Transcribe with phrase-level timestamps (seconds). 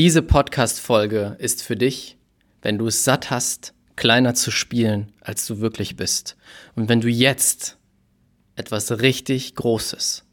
[0.00, 2.16] Diese Podcast-Folge ist für dich,
[2.62, 6.38] wenn du es satt hast, kleiner zu spielen, als du wirklich bist.
[6.74, 7.76] Und wenn du jetzt
[8.56, 10.24] etwas richtig Großes,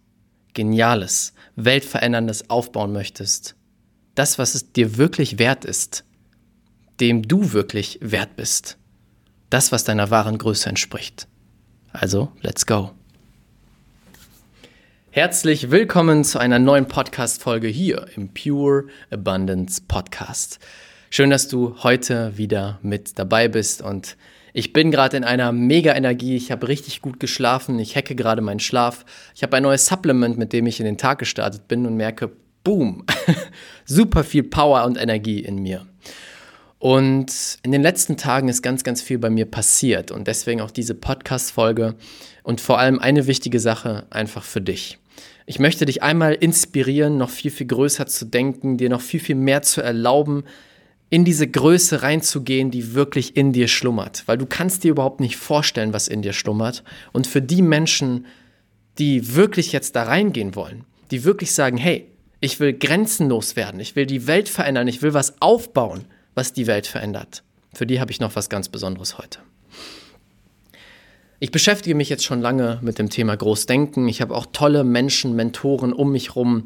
[0.54, 3.58] Geniales, Weltveränderndes aufbauen möchtest,
[4.16, 6.06] das, was es dir wirklich wert ist,
[7.02, 8.78] dem du wirklich wert bist,
[9.50, 11.28] das, was deiner wahren Größe entspricht.
[11.92, 12.97] Also, let's go.
[15.18, 20.60] Herzlich willkommen zu einer neuen Podcast-Folge hier im Pure Abundance Podcast.
[21.10, 24.16] Schön, dass du heute wieder mit dabei bist und
[24.54, 26.36] ich bin gerade in einer mega Energie.
[26.36, 27.80] Ich habe richtig gut geschlafen.
[27.80, 29.06] Ich hacke gerade meinen Schlaf.
[29.34, 32.32] Ich habe ein neues Supplement, mit dem ich in den Tag gestartet bin und merke,
[32.64, 33.04] boom,
[33.86, 35.88] super viel Power und Energie in mir.
[36.78, 40.70] Und in den letzten Tagen ist ganz, ganz viel bei mir passiert und deswegen auch
[40.70, 41.96] diese Podcast-Folge
[42.44, 45.00] und vor allem eine wichtige Sache einfach für dich.
[45.50, 49.36] Ich möchte dich einmal inspirieren, noch viel, viel größer zu denken, dir noch viel, viel
[49.36, 50.44] mehr zu erlauben,
[51.10, 54.24] in diese Größe reinzugehen, die wirklich in dir schlummert.
[54.26, 56.84] Weil du kannst dir überhaupt nicht vorstellen, was in dir schlummert.
[57.14, 58.26] Und für die Menschen,
[58.98, 63.96] die wirklich jetzt da reingehen wollen, die wirklich sagen, hey, ich will grenzenlos werden, ich
[63.96, 66.04] will die Welt verändern, ich will was aufbauen,
[66.36, 67.44] was die Welt verändert.
[67.74, 69.40] Für die habe ich noch was ganz Besonderes heute.
[71.40, 74.08] Ich beschäftige mich jetzt schon lange mit dem Thema Großdenken.
[74.08, 76.66] Ich habe auch tolle Menschen, Mentoren um mich herum,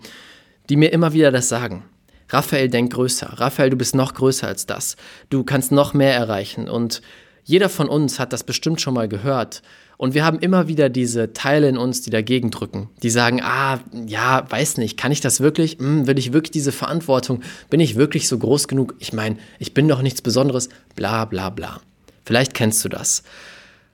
[0.69, 1.83] die mir immer wieder das sagen.
[2.29, 3.33] Raphael, denk größer.
[3.33, 4.95] Raphael, du bist noch größer als das.
[5.29, 6.69] Du kannst noch mehr erreichen.
[6.69, 7.01] Und
[7.43, 9.61] jeder von uns hat das bestimmt schon mal gehört.
[9.97, 12.89] Und wir haben immer wieder diese Teile in uns, die dagegen drücken.
[13.03, 15.79] Die sagen, ah, ja, weiß nicht, kann ich das wirklich?
[15.79, 17.41] Hm, will ich wirklich diese Verantwortung?
[17.69, 18.95] Bin ich wirklich so groß genug?
[18.99, 20.69] Ich meine, ich bin doch nichts Besonderes.
[20.95, 21.81] Bla, bla, bla.
[22.23, 23.23] Vielleicht kennst du das.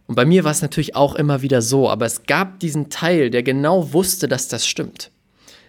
[0.08, 3.30] Und bei mir war es natürlich auch immer wieder so, aber es gab diesen Teil,
[3.30, 5.12] der genau wusste, dass das stimmt.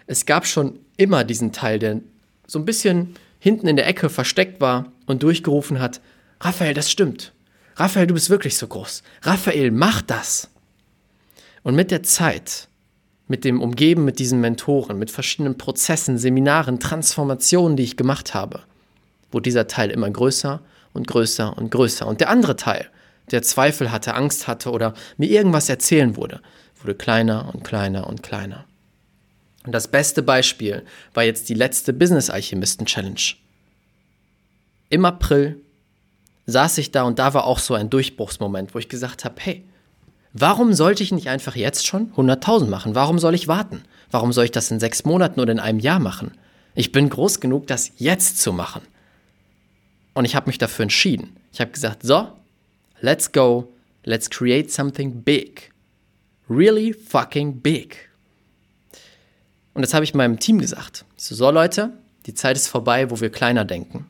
[0.07, 2.01] Es gab schon immer diesen Teil, der
[2.47, 6.01] so ein bisschen hinten in der Ecke versteckt war und durchgerufen hat,
[6.39, 7.33] Raphael, das stimmt.
[7.75, 9.03] Raphael, du bist wirklich so groß.
[9.21, 10.49] Raphael, mach das.
[11.63, 12.69] Und mit der Zeit,
[13.27, 18.61] mit dem Umgeben mit diesen Mentoren, mit verschiedenen Prozessen, Seminaren, Transformationen, die ich gemacht habe,
[19.31, 20.61] wurde dieser Teil immer größer
[20.93, 22.07] und größer und größer.
[22.07, 22.89] Und der andere Teil,
[23.31, 26.41] der Zweifel hatte, Angst hatte oder mir irgendwas erzählen wurde,
[26.81, 28.65] wurde kleiner und kleiner und kleiner.
[29.65, 33.21] Und das beste Beispiel war jetzt die letzte Business Alchemisten Challenge.
[34.89, 35.61] Im April
[36.47, 39.63] saß ich da und da war auch so ein Durchbruchsmoment, wo ich gesagt habe, hey,
[40.33, 42.95] warum sollte ich nicht einfach jetzt schon 100.000 machen?
[42.95, 43.83] Warum soll ich warten?
[44.09, 46.31] Warum soll ich das in sechs Monaten oder in einem Jahr machen?
[46.73, 48.81] Ich bin groß genug, das jetzt zu machen.
[50.13, 51.35] Und ich habe mich dafür entschieden.
[51.51, 52.27] Ich habe gesagt, so,
[53.01, 53.73] Let's go.
[54.03, 55.71] Let's create something big.
[56.49, 58.09] Really fucking big.
[59.73, 61.05] Und das habe ich meinem Team gesagt.
[61.15, 61.93] So, so Leute,
[62.25, 64.07] die Zeit ist vorbei, wo wir kleiner denken.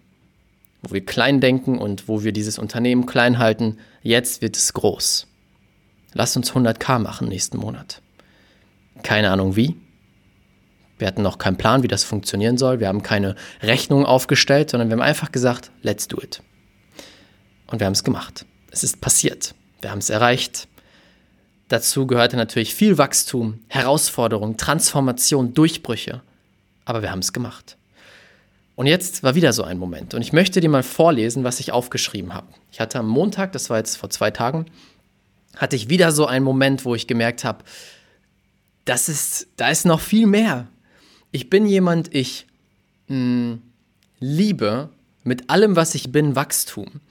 [0.82, 3.78] Wo wir klein denken und wo wir dieses Unternehmen klein halten.
[4.02, 5.28] Jetzt wird es groß.
[6.14, 8.02] Lass uns 100k machen nächsten Monat.
[9.04, 9.76] Keine Ahnung wie.
[10.98, 12.80] Wir hatten noch keinen Plan, wie das funktionieren soll.
[12.80, 16.42] Wir haben keine Rechnung aufgestellt, sondern wir haben einfach gesagt, let's do it.
[17.68, 18.46] Und wir haben es gemacht.
[18.72, 19.56] Es ist passiert.
[19.82, 20.68] Wir haben es erreicht.
[21.68, 26.22] Dazu gehörte natürlich viel Wachstum, Herausforderung, Transformation, Durchbrüche.
[26.86, 27.78] Aber wir haben es gemacht.
[28.76, 30.14] Und jetzt war wieder so ein Moment.
[30.14, 32.48] Und ich möchte dir mal vorlesen, was ich aufgeschrieben habe.
[32.72, 34.66] Ich hatte am Montag, das war jetzt vor zwei Tagen,
[35.58, 37.64] hatte ich wieder so einen Moment, wo ich gemerkt habe,
[38.86, 40.68] das ist, da ist noch viel mehr.
[41.32, 42.48] Ich bin jemand, ich
[43.08, 43.62] mh, hm,
[44.20, 44.90] liebe
[45.24, 47.02] mit allem, was ich bin, Wachstum.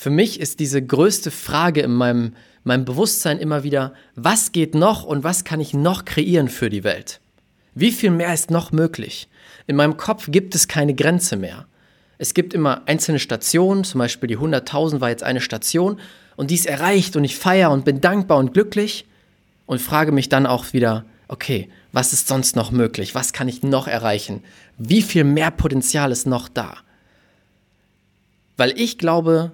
[0.00, 5.02] Für mich ist diese größte Frage in meinem, meinem Bewusstsein immer wieder, was geht noch
[5.02, 7.18] und was kann ich noch kreieren für die Welt?
[7.74, 9.28] Wie viel mehr ist noch möglich?
[9.66, 11.66] In meinem Kopf gibt es keine Grenze mehr.
[12.16, 15.98] Es gibt immer einzelne Stationen, zum Beispiel die 100.000 war jetzt eine Station
[16.36, 19.04] und die ist erreicht und ich feiere und bin dankbar und glücklich
[19.66, 23.16] und frage mich dann auch wieder, okay, was ist sonst noch möglich?
[23.16, 24.44] Was kann ich noch erreichen?
[24.78, 26.76] Wie viel mehr Potenzial ist noch da?
[28.56, 29.50] Weil ich glaube,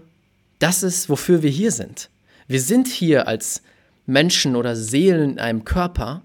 [0.64, 2.08] das ist, wofür wir hier sind.
[2.48, 3.60] Wir sind hier als
[4.06, 6.22] Menschen oder Seelen in einem Körper,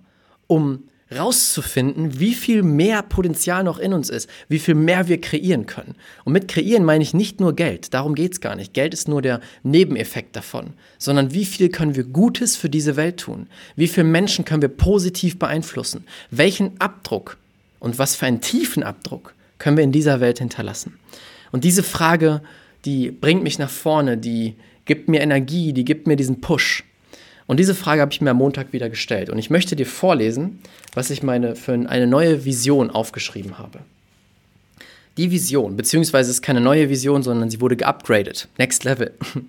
[0.48, 5.66] um rauszufinden, wie viel mehr Potenzial noch in uns ist, wie viel mehr wir kreieren
[5.66, 5.96] können.
[6.24, 8.74] Und mit kreieren meine ich nicht nur Geld, darum geht es gar nicht.
[8.74, 13.18] Geld ist nur der Nebeneffekt davon, sondern wie viel können wir Gutes für diese Welt
[13.18, 13.48] tun?
[13.76, 16.06] Wie viele Menschen können wir positiv beeinflussen?
[16.32, 17.36] Welchen Abdruck
[17.80, 20.98] und was für einen tiefen Abdruck können wir in dieser Welt hinterlassen?
[21.52, 22.42] Und diese Frage
[22.86, 24.56] die bringt mich nach vorne, die
[24.86, 26.84] gibt mir Energie, die gibt mir diesen Push.
[27.48, 29.30] Und diese Frage habe ich mir am Montag wieder gestellt.
[29.30, 30.60] Und ich möchte dir vorlesen,
[30.94, 33.80] was ich meine für eine neue Vision aufgeschrieben habe.
[35.18, 38.48] Die Vision, beziehungsweise es ist keine neue Vision, sondern sie wurde geupgradet.
[38.58, 39.14] Next Level.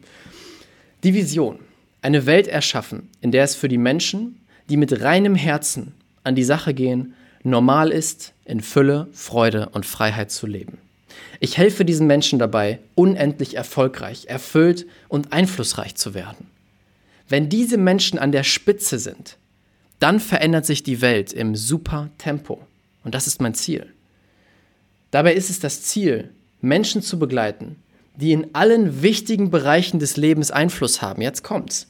[1.04, 1.58] Die Vision.
[2.02, 4.40] Eine Welt erschaffen, in der es für die Menschen,
[4.70, 5.92] die mit reinem Herzen
[6.24, 10.78] an die Sache gehen, normal ist, in Fülle, Freude und Freiheit zu leben.
[11.40, 16.46] Ich helfe diesen Menschen dabei, unendlich erfolgreich, erfüllt und einflussreich zu werden.
[17.28, 19.36] Wenn diese Menschen an der Spitze sind,
[20.00, 22.60] dann verändert sich die Welt im super Tempo.
[23.04, 23.86] Und das ist mein Ziel.
[25.10, 26.30] Dabei ist es das Ziel,
[26.60, 27.76] Menschen zu begleiten,
[28.16, 31.22] die in allen wichtigen Bereichen des Lebens Einfluss haben.
[31.22, 31.86] Jetzt kommt's.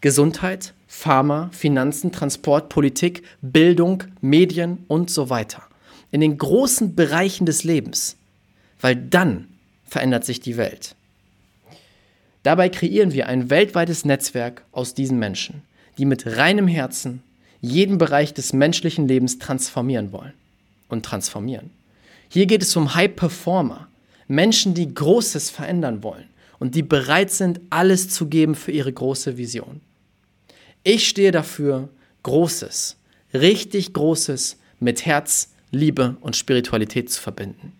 [0.00, 5.62] Gesundheit, Pharma, Finanzen, Transport, Politik, Bildung, Medien und so weiter.
[6.10, 8.16] In den großen Bereichen des Lebens
[8.80, 9.48] weil dann
[9.84, 10.94] verändert sich die Welt.
[12.42, 15.62] Dabei kreieren wir ein weltweites Netzwerk aus diesen Menschen,
[15.98, 17.22] die mit reinem Herzen
[17.60, 20.32] jeden Bereich des menschlichen Lebens transformieren wollen
[20.88, 21.70] und transformieren.
[22.28, 23.88] Hier geht es um High Performer,
[24.28, 26.28] Menschen, die Großes verändern wollen
[26.58, 29.80] und die bereit sind, alles zu geben für ihre große Vision.
[30.82, 31.88] Ich stehe dafür,
[32.22, 32.96] Großes,
[33.34, 37.72] richtig Großes mit Herz, Liebe und Spiritualität zu verbinden.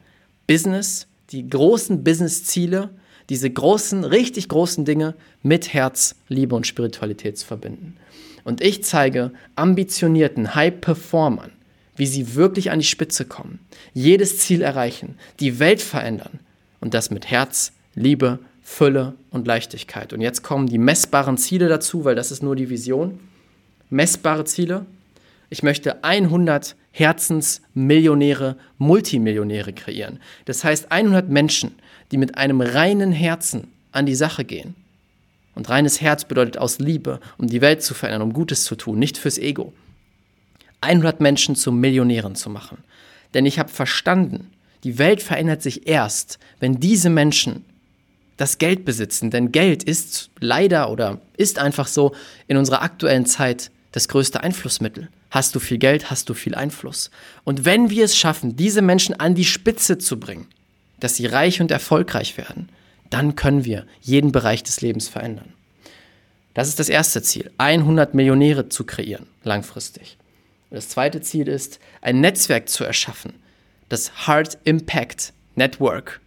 [0.51, 2.91] Business, die großen Business-Ziele,
[3.29, 5.15] diese großen, richtig großen Dinge
[5.45, 7.97] mit Herz, Liebe und Spiritualität zu verbinden.
[8.43, 11.53] Und ich zeige ambitionierten High-Performern,
[11.95, 13.61] wie sie wirklich an die Spitze kommen,
[13.95, 16.41] jedes Ziel erreichen, die Welt verändern
[16.81, 20.13] und das mit Herz, Liebe, Fülle und Leichtigkeit.
[20.13, 23.21] Und jetzt kommen die messbaren Ziele dazu, weil das ist nur die Vision.
[23.89, 24.85] Messbare Ziele.
[25.49, 30.19] Ich möchte 100 Herzensmillionäre, Multimillionäre kreieren.
[30.45, 31.77] Das heißt 100 Menschen,
[32.11, 34.75] die mit einem reinen Herzen an die Sache gehen.
[35.55, 38.99] Und reines Herz bedeutet aus Liebe, um die Welt zu verändern, um Gutes zu tun,
[38.99, 39.73] nicht fürs Ego.
[40.81, 42.79] 100 Menschen zu Millionären zu machen.
[43.35, 44.51] Denn ich habe verstanden,
[44.85, 47.65] die Welt verändert sich erst, wenn diese Menschen
[48.37, 49.31] das Geld besitzen.
[49.31, 52.15] Denn Geld ist leider oder ist einfach so
[52.49, 55.09] in unserer aktuellen Zeit das größte Einflussmittel.
[55.31, 57.11] Hast du viel Geld, hast du viel Einfluss.
[57.45, 60.47] Und wenn wir es schaffen, diese Menschen an die Spitze zu bringen,
[61.01, 62.69] dass sie reich und erfolgreich werden,
[63.09, 65.53] dann können wir jeden Bereich des Lebens verändern.
[66.55, 70.17] Das ist das erste Ziel, 100 Millionäre zu kreieren, langfristig.
[70.71, 73.35] Und das zweite Ziel ist, ein Netzwerk zu erschaffen,
[73.89, 76.21] das Hard Impact Network,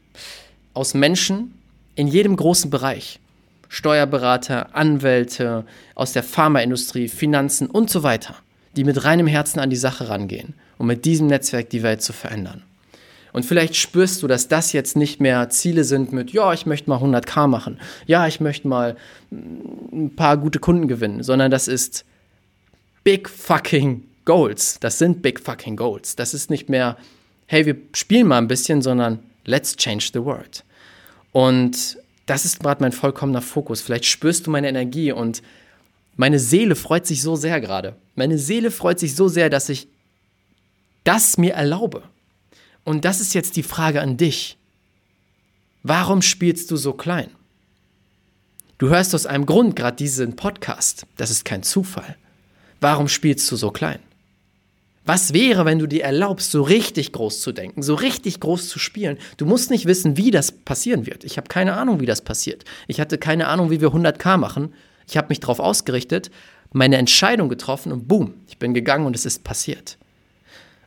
[0.73, 1.53] aus Menschen
[1.95, 3.19] in jedem großen Bereich.
[3.73, 5.65] Steuerberater, Anwälte
[5.95, 8.35] aus der Pharmaindustrie, Finanzen und so weiter,
[8.75, 12.13] die mit reinem Herzen an die Sache rangehen, um mit diesem Netzwerk die Welt zu
[12.13, 12.61] verändern.
[13.31, 16.87] Und vielleicht spürst du, dass das jetzt nicht mehr Ziele sind mit, ja, ich möchte
[16.87, 18.95] mal 100k machen, ja, ich möchte mal
[19.31, 22.05] mm, ein paar gute Kunden gewinnen, sondern das ist
[23.03, 24.77] big fucking Goals.
[24.81, 26.15] Das sind big fucking Goals.
[26.15, 26.95] Das ist nicht mehr,
[27.47, 30.63] hey, wir spielen mal ein bisschen, sondern let's change the world.
[31.31, 33.81] Und das ist gerade mein vollkommener Fokus.
[33.81, 35.41] Vielleicht spürst du meine Energie und
[36.15, 37.95] meine Seele freut sich so sehr gerade.
[38.15, 39.87] Meine Seele freut sich so sehr, dass ich
[41.03, 42.03] das mir erlaube.
[42.83, 44.57] Und das ist jetzt die Frage an dich.
[45.81, 47.29] Warum spielst du so klein?
[48.77, 51.05] Du hörst aus einem Grund gerade diesen Podcast.
[51.17, 52.15] Das ist kein Zufall.
[52.79, 53.99] Warum spielst du so klein?
[55.05, 58.79] Was wäre, wenn du dir erlaubst, so richtig groß zu denken, so richtig groß zu
[58.79, 59.17] spielen?
[59.35, 61.25] Du musst nicht wissen, wie das passieren wird.
[61.25, 62.63] Ich habe keine Ahnung, wie das passiert.
[62.87, 64.73] Ich hatte keine Ahnung, wie wir 100k machen.
[65.07, 66.31] Ich habe mich darauf ausgerichtet,
[66.71, 69.97] meine Entscheidung getroffen und boom, ich bin gegangen und es ist passiert.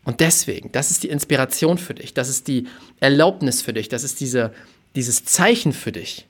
[0.05, 2.69] Und deswegen, das ist die Inspiration für dich, das ist die
[3.01, 4.53] Erlaubnis für dich, das ist diese,
[4.95, 6.27] dieses Zeichen für dich.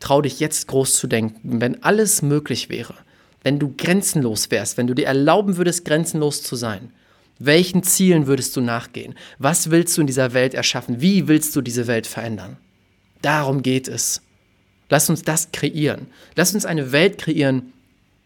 [0.00, 2.94] Trau dich jetzt groß zu denken, wenn alles möglich wäre,
[3.44, 6.92] wenn du grenzenlos wärst, wenn du dir erlauben würdest, grenzenlos zu sein
[7.38, 9.14] welchen Zielen würdest du nachgehen?
[9.38, 11.00] Was willst du in dieser Welt erschaffen?
[11.00, 12.56] Wie willst du diese Welt verändern?
[13.22, 14.22] Darum geht es.
[14.88, 16.06] Lass uns das kreieren.
[16.34, 17.72] Lass uns eine Welt kreieren,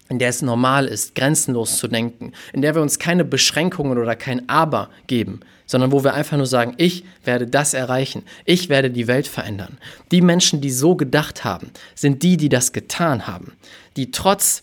[0.09, 4.15] in der es normal ist, grenzenlos zu denken, in der wir uns keine Beschränkungen oder
[4.15, 8.91] kein Aber geben, sondern wo wir einfach nur sagen, ich werde das erreichen, ich werde
[8.91, 9.79] die Welt verändern.
[10.11, 13.53] Die Menschen, die so gedacht haben, sind die, die das getan haben,
[13.97, 14.63] die trotz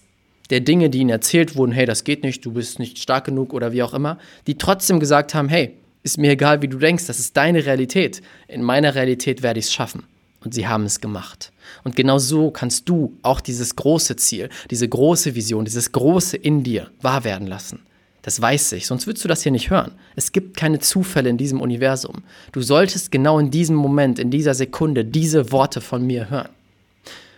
[0.49, 3.53] der Dinge, die ihnen erzählt wurden, hey, das geht nicht, du bist nicht stark genug
[3.53, 7.07] oder wie auch immer, die trotzdem gesagt haben, hey, ist mir egal, wie du denkst,
[7.07, 8.21] das ist deine Realität.
[8.47, 10.03] In meiner Realität werde ich es schaffen.
[10.43, 11.51] Und sie haben es gemacht.
[11.83, 16.63] Und genau so kannst du auch dieses große Ziel, diese große Vision, dieses große in
[16.63, 17.81] dir wahr werden lassen.
[18.21, 19.93] Das weiß ich, sonst würdest du das hier nicht hören.
[20.15, 22.23] Es gibt keine Zufälle in diesem Universum.
[22.51, 26.49] Du solltest genau in diesem Moment, in dieser Sekunde diese Worte von mir hören.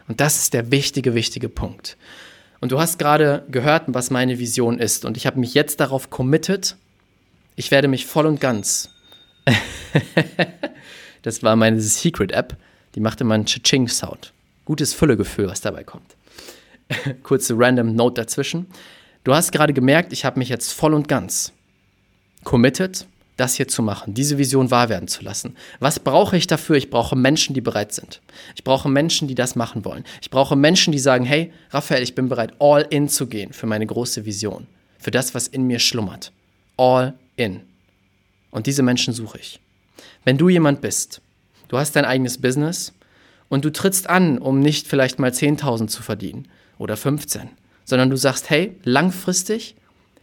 [0.08, 1.98] Und das ist der wichtige, wichtige Punkt.
[2.62, 5.04] Und du hast gerade gehört, was meine Vision ist.
[5.04, 6.78] Und ich habe mich jetzt darauf committed,
[7.58, 8.90] ich werde mich voll und ganz
[11.22, 12.58] Das war meine Secret-App.
[12.96, 14.34] Die machte immer einen Cha-Ching-Sound.
[14.66, 16.16] Gutes Füllegefühl, was dabei kommt.
[17.24, 18.68] Kurze random Note dazwischen.
[19.24, 21.54] Du hast gerade gemerkt, ich habe mich jetzt voll und ganz
[22.44, 23.06] committed,
[23.42, 25.56] das hier zu machen, diese Vision wahr werden zu lassen.
[25.80, 26.76] Was brauche ich dafür?
[26.78, 28.22] Ich brauche Menschen, die bereit sind.
[28.56, 30.04] Ich brauche Menschen, die das machen wollen.
[30.22, 33.66] Ich brauche Menschen, die sagen, hey, Raphael, ich bin bereit, all in zu gehen für
[33.66, 34.68] meine große Vision,
[35.00, 36.32] für das, was in mir schlummert.
[36.78, 37.62] All in.
[38.52, 39.60] Und diese Menschen suche ich.
[40.24, 41.22] Wenn du jemand bist,
[41.68, 42.94] du hast dein eigenes Business
[43.50, 47.50] und du trittst an, um nicht vielleicht mal 10.000 zu verdienen oder 15,
[47.86, 49.76] sondern du sagst, hey, langfristig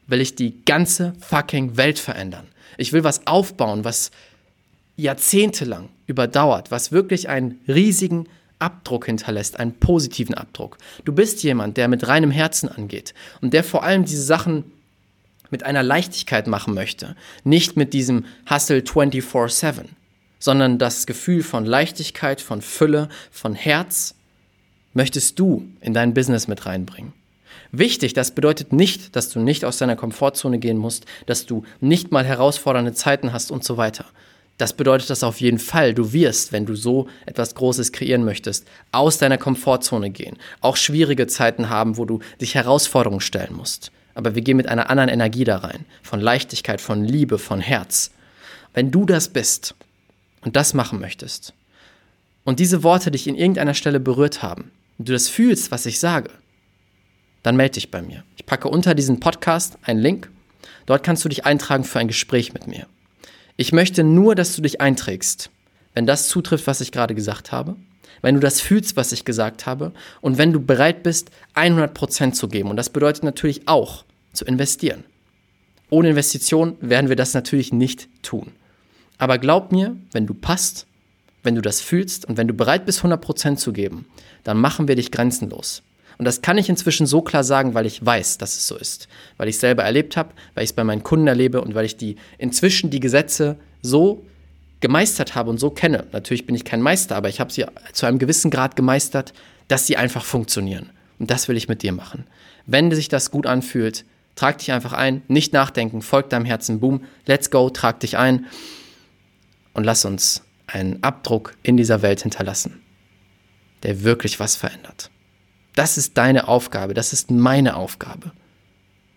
[0.08, 2.48] will ich die ganze fucking Welt verändern.
[2.76, 4.10] Ich will was aufbauen, was
[4.96, 8.26] jahrzehntelang überdauert, was wirklich einen riesigen
[8.58, 10.78] Abdruck hinterlässt, einen positiven Abdruck.
[11.04, 14.64] Du bist jemand, der mit reinem Herzen angeht und der vor allem diese Sachen
[15.50, 19.90] mit einer Leichtigkeit machen möchte, nicht mit diesem Hustle 24/7,
[20.38, 24.14] sondern das Gefühl von Leichtigkeit, von Fülle, von Herz
[24.92, 27.07] möchtest du in dein Business mit reinbringen.
[27.72, 32.12] Wichtig, das bedeutet nicht, dass du nicht aus deiner Komfortzone gehen musst, dass du nicht
[32.12, 34.04] mal herausfordernde Zeiten hast und so weiter.
[34.58, 35.94] Das bedeutet das auf jeden Fall.
[35.94, 40.36] Du wirst, wenn du so etwas Großes kreieren möchtest, aus deiner Komfortzone gehen.
[40.60, 43.92] Auch schwierige Zeiten haben, wo du dich Herausforderungen stellen musst.
[44.14, 45.84] Aber wir gehen mit einer anderen Energie da rein.
[46.02, 48.10] Von Leichtigkeit, von Liebe, von Herz.
[48.74, 49.76] Wenn du das bist
[50.42, 51.54] und das machen möchtest
[52.44, 56.00] und diese Worte dich in irgendeiner Stelle berührt haben und du das fühlst, was ich
[56.00, 56.30] sage,
[57.42, 58.24] dann melde dich bei mir.
[58.36, 60.30] Ich packe unter diesen Podcast einen Link.
[60.86, 62.86] Dort kannst du dich eintragen für ein Gespräch mit mir.
[63.56, 65.50] Ich möchte nur, dass du dich einträgst,
[65.94, 67.76] wenn das zutrifft, was ich gerade gesagt habe,
[68.22, 72.48] wenn du das fühlst, was ich gesagt habe und wenn du bereit bist, 100% zu
[72.48, 72.70] geben.
[72.70, 75.04] Und das bedeutet natürlich auch zu investieren.
[75.90, 78.52] Ohne Investition werden wir das natürlich nicht tun.
[79.16, 80.86] Aber glaub mir, wenn du passt,
[81.42, 84.06] wenn du das fühlst und wenn du bereit bist, 100% zu geben,
[84.44, 85.82] dann machen wir dich grenzenlos.
[86.18, 89.08] Und das kann ich inzwischen so klar sagen, weil ich weiß, dass es so ist.
[89.36, 91.84] Weil ich es selber erlebt habe, weil ich es bei meinen Kunden erlebe und weil
[91.84, 94.26] ich die inzwischen die Gesetze so
[94.80, 96.06] gemeistert habe und so kenne.
[96.12, 99.32] Natürlich bin ich kein Meister, aber ich habe sie zu einem gewissen Grad gemeistert,
[99.68, 100.90] dass sie einfach funktionieren.
[101.20, 102.26] Und das will ich mit dir machen.
[102.66, 107.04] Wenn sich das gut anfühlt, trag dich einfach ein, nicht nachdenken, folg deinem Herzen, boom,
[107.26, 108.46] let's go, trag dich ein
[109.72, 112.80] und lass uns einen Abdruck in dieser Welt hinterlassen,
[113.82, 115.10] der wirklich was verändert.
[115.78, 118.32] Das ist deine Aufgabe, das ist meine Aufgabe.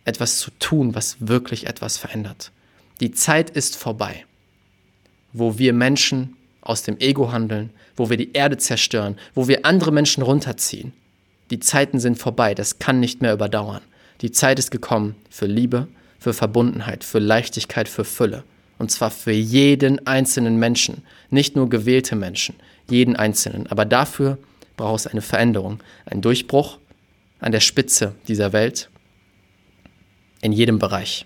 [0.06, 2.52] Etwas zu tun, was wirklich etwas verändert.
[3.00, 4.26] Die Zeit ist vorbei,
[5.34, 9.92] wo wir Menschen aus dem Ego handeln, wo wir die Erde zerstören, wo wir andere
[9.92, 10.94] Menschen runterziehen.
[11.50, 13.82] Die Zeiten sind vorbei, das kann nicht mehr überdauern.
[14.22, 15.88] Die Zeit ist gekommen für Liebe,
[16.20, 18.44] für Verbundenheit, für Leichtigkeit, für Fülle.
[18.78, 21.02] Und zwar für jeden einzelnen Menschen,
[21.32, 22.54] nicht nur gewählte Menschen,
[22.88, 23.66] jeden einzelnen.
[23.66, 24.38] Aber dafür
[24.78, 26.78] braucht es eine Veränderung, einen Durchbruch
[27.40, 28.90] an der Spitze dieser Welt
[30.42, 31.26] in jedem Bereich.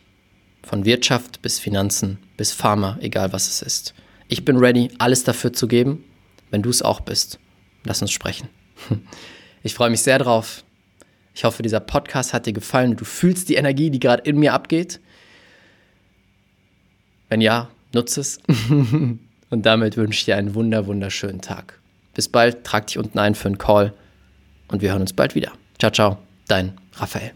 [0.64, 3.94] Von Wirtschaft bis Finanzen bis Pharma, egal was es ist.
[4.28, 6.04] Ich bin ready, alles dafür zu geben,
[6.50, 7.40] wenn du es auch bist.
[7.84, 8.50] Lass uns sprechen.
[9.64, 10.64] Ich freue mich sehr drauf.
[11.34, 14.54] Ich hoffe, dieser Podcast hat dir gefallen du fühlst die Energie, die gerade in mir
[14.54, 15.00] abgeht.
[17.30, 18.40] Wenn ja, nutze es.
[19.50, 21.80] Und damit wünsche ich dir einen wunder, wunderschönen Tag.
[22.16, 23.94] Bis bald, trag dich unten ein für einen Call
[24.70, 25.52] und wir hören uns bald wieder.
[25.78, 26.18] Ciao, ciao,
[26.48, 27.34] dein Raphael.